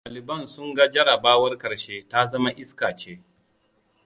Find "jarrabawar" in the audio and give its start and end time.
0.91-1.57